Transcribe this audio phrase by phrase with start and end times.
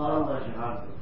[0.00, 0.99] مسلمانوں کا شکار تھے۔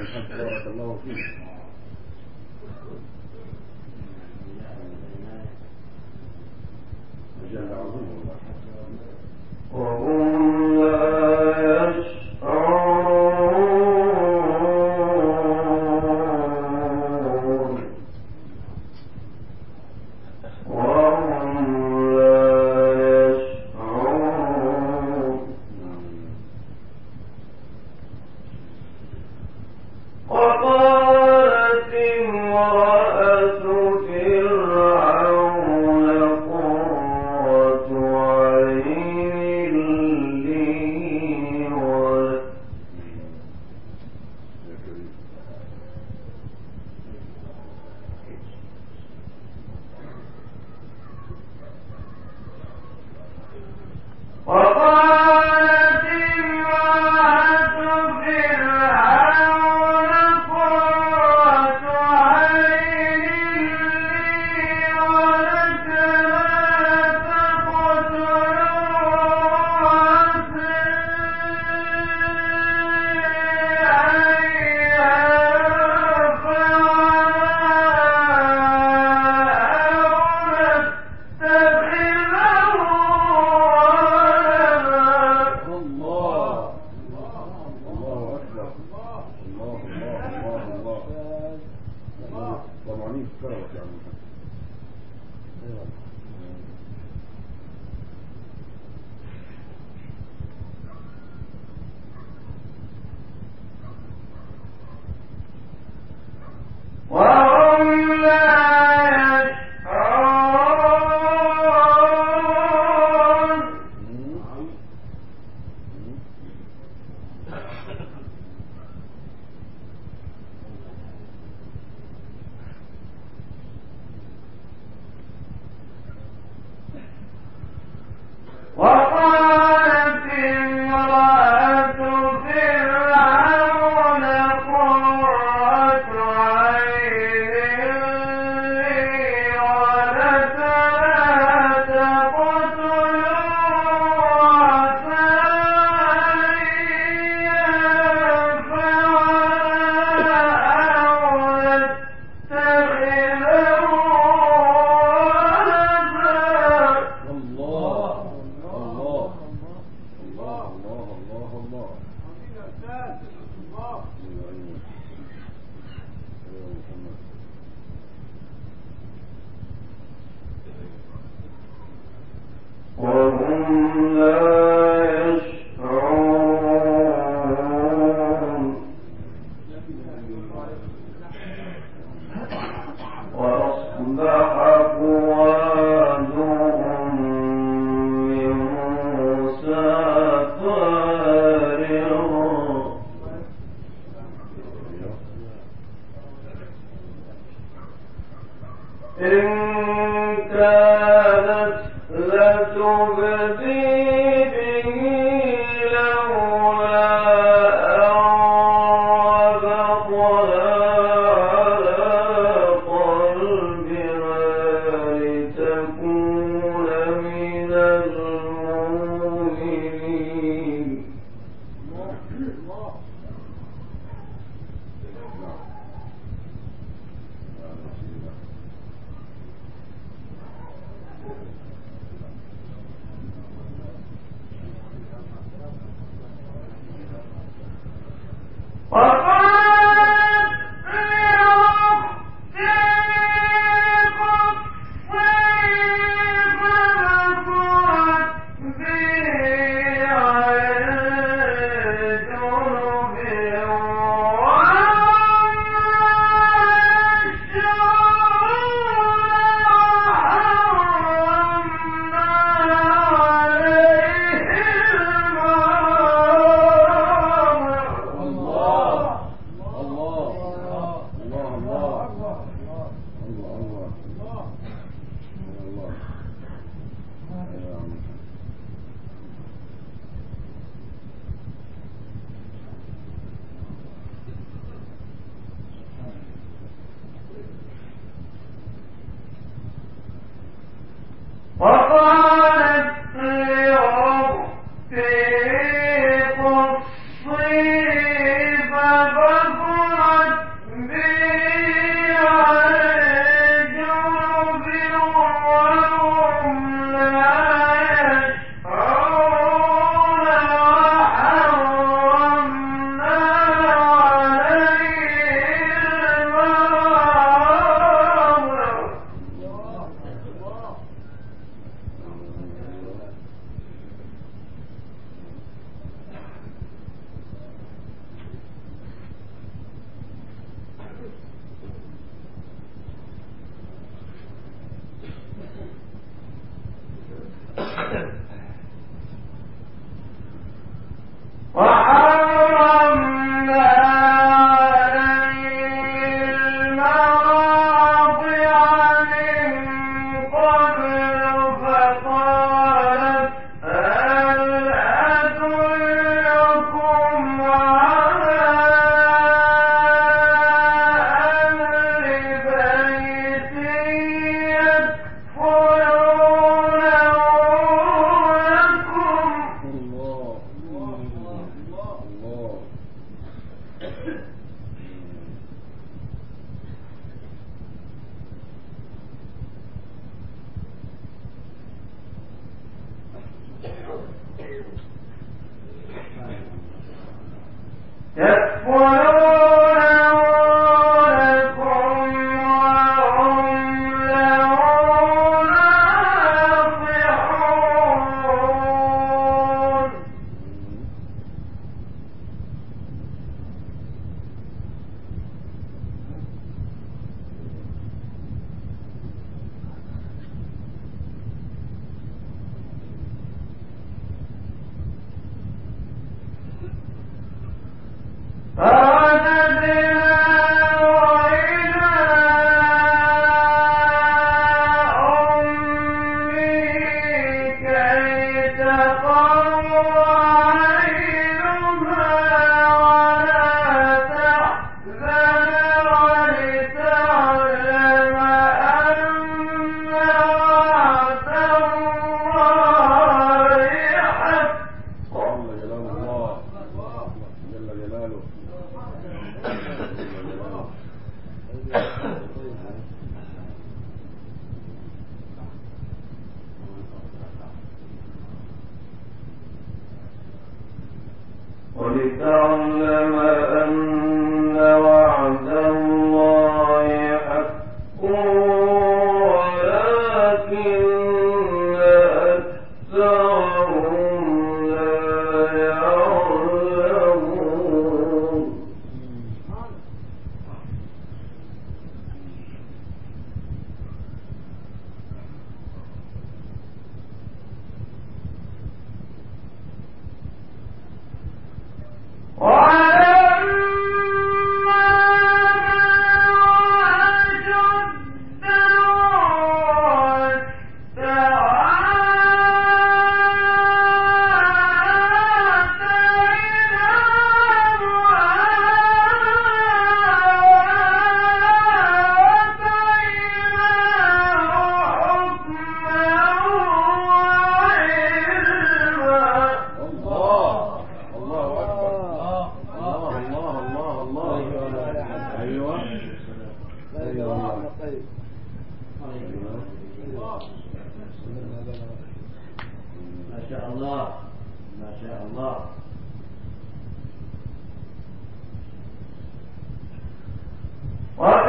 [0.00, 1.04] or something, or at the lowest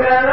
[0.00, 0.29] وكذلك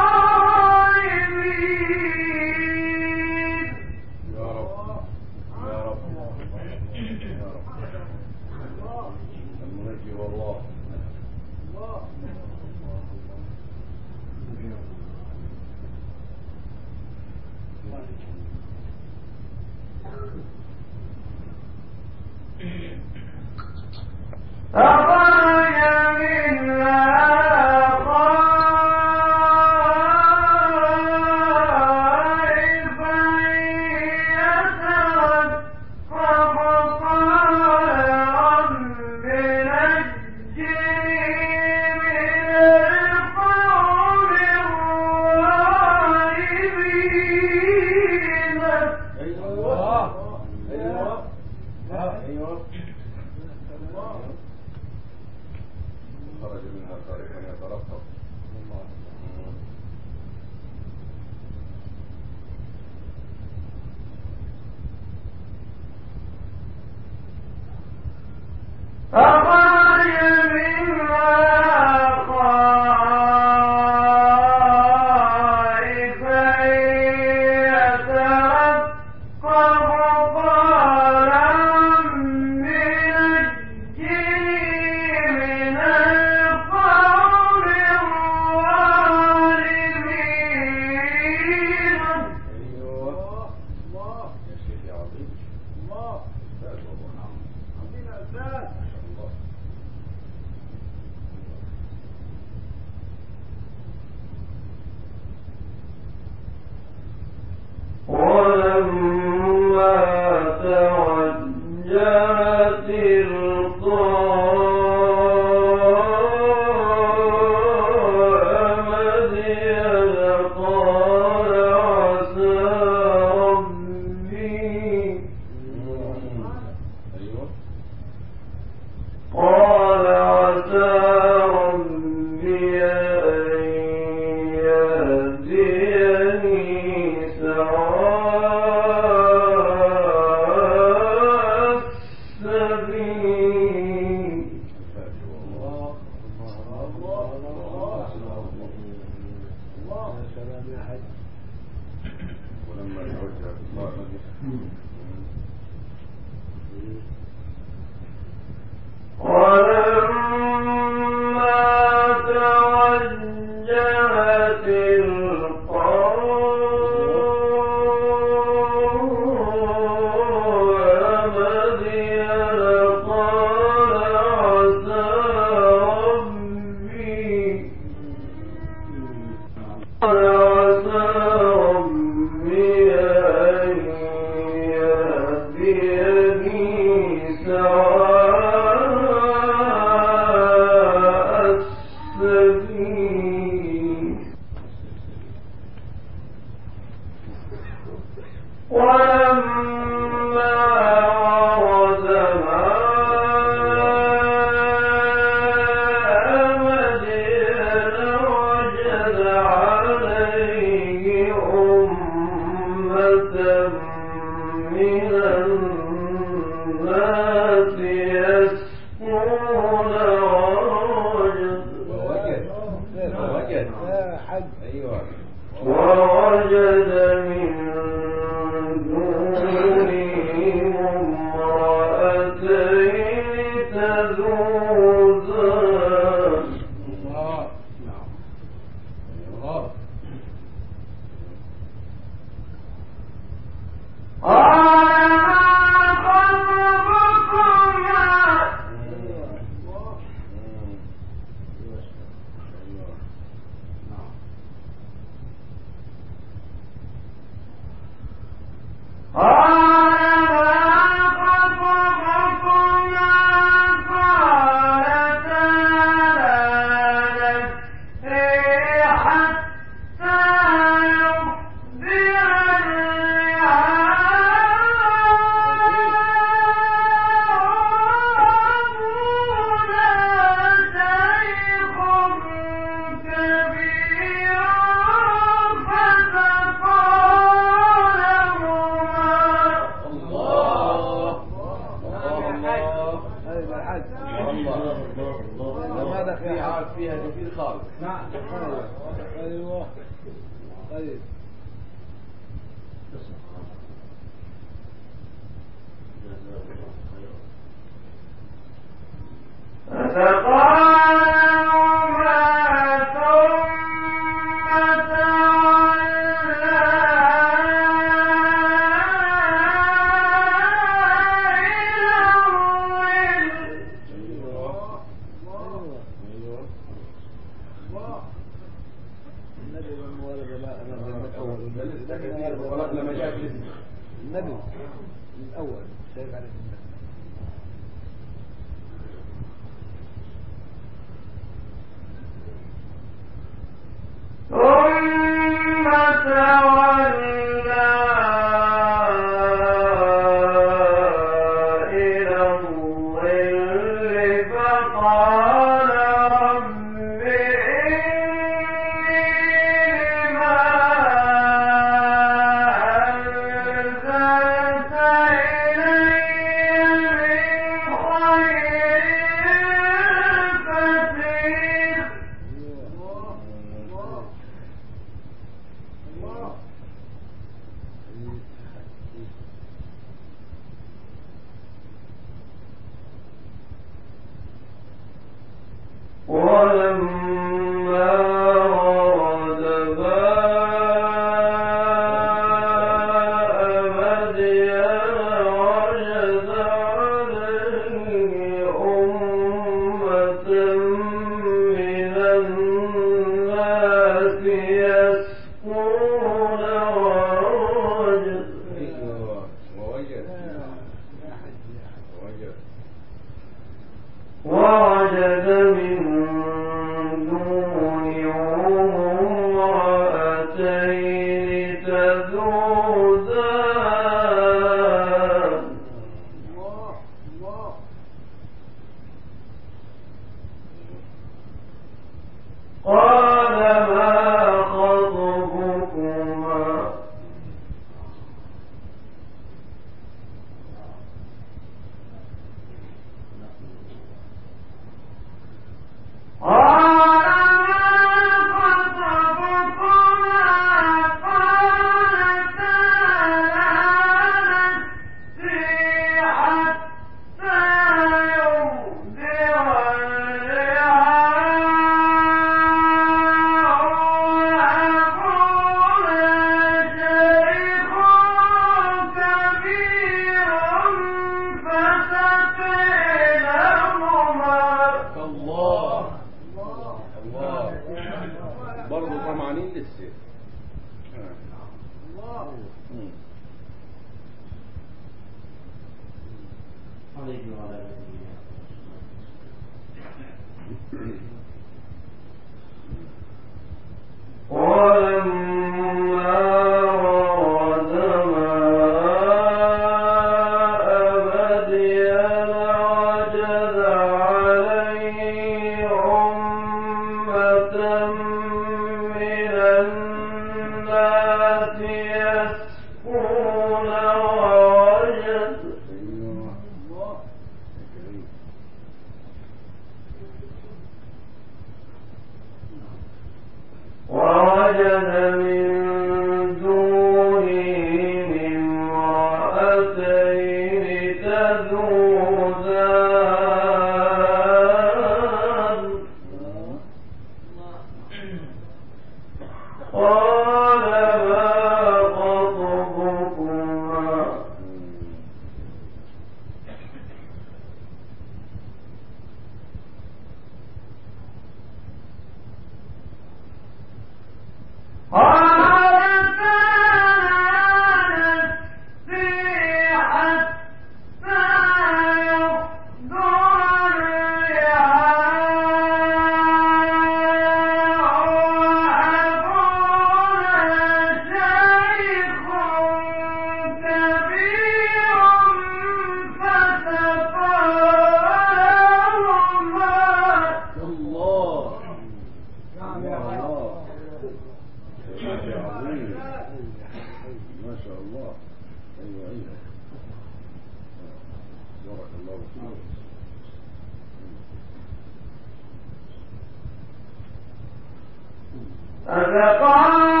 [598.87, 600.00] بارك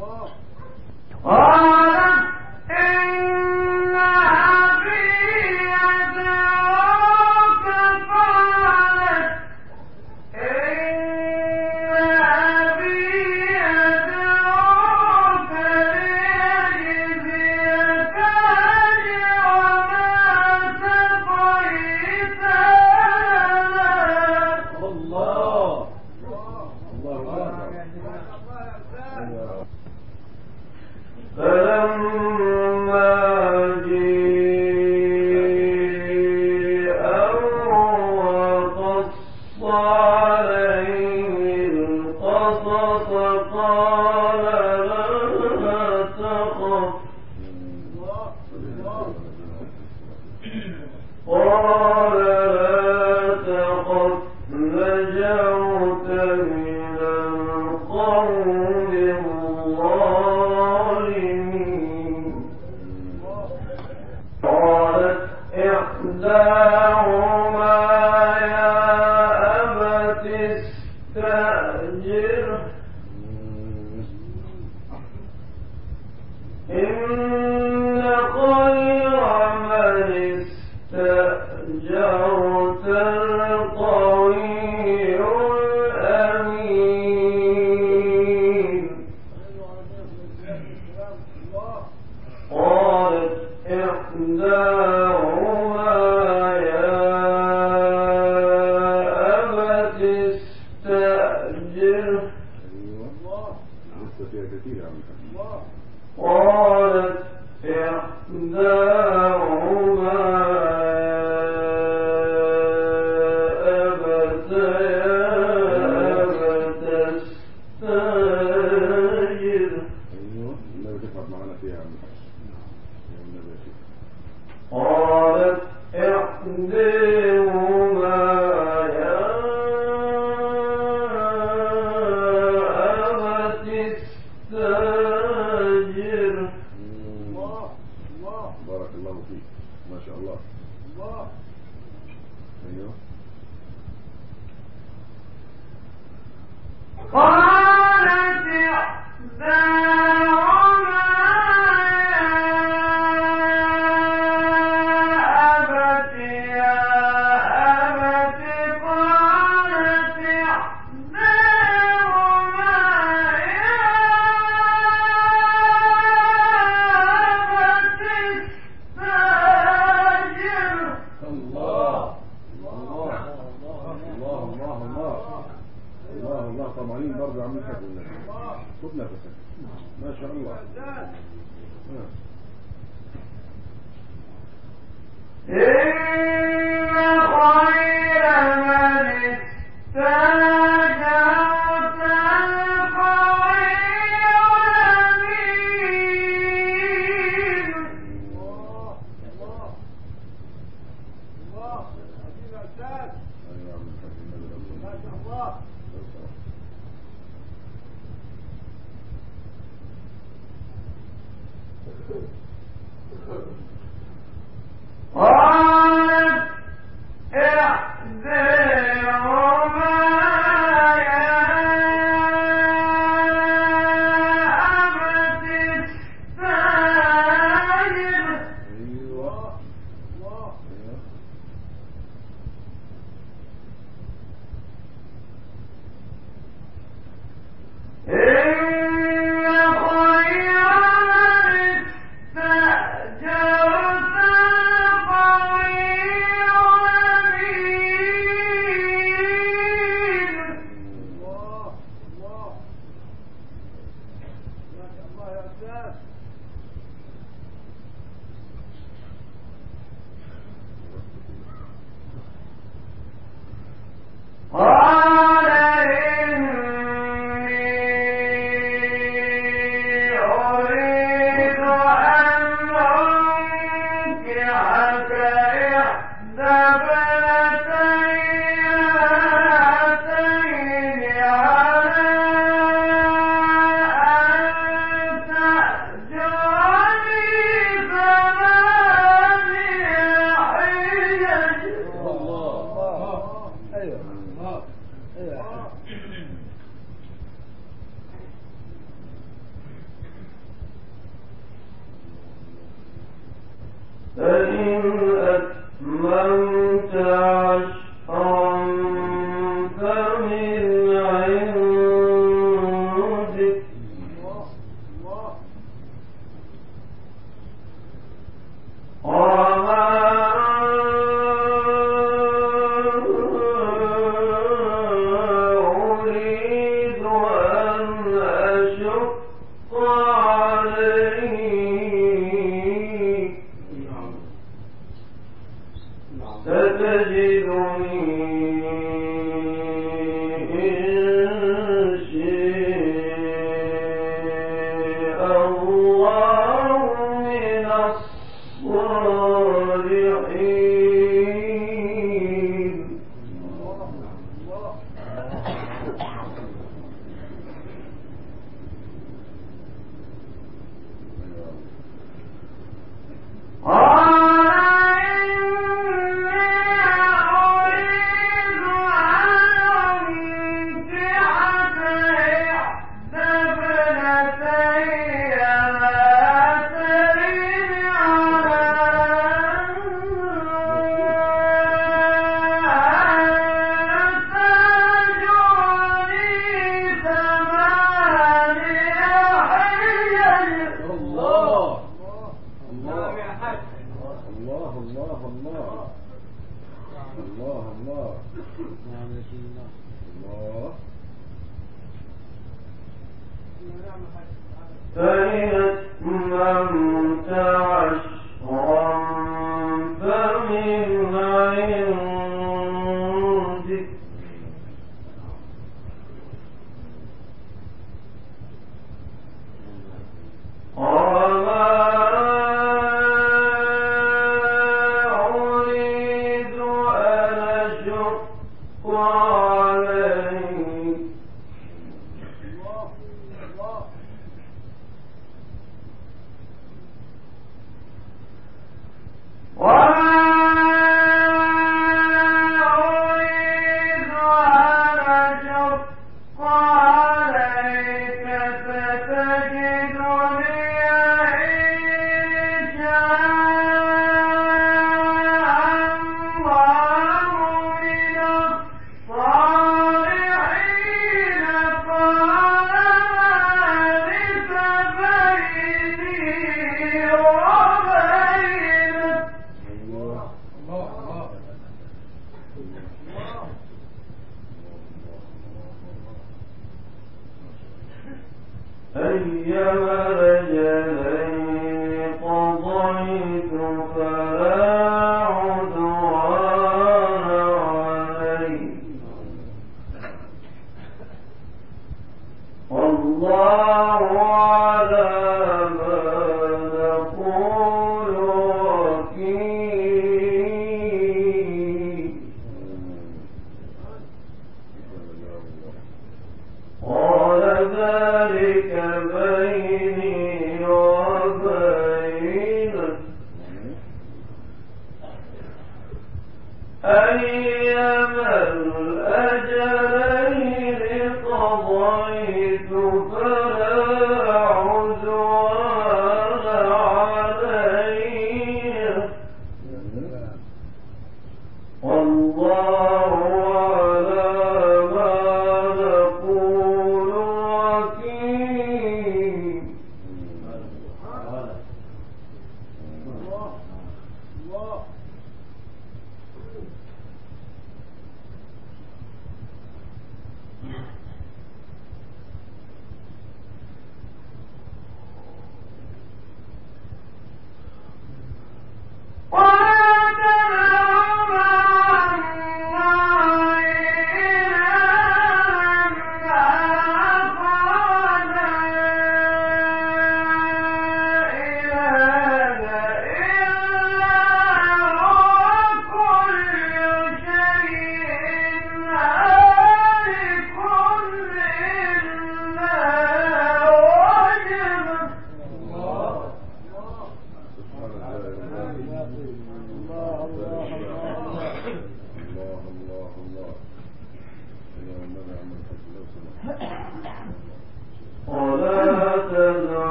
[0.00, 0.49] Whoa.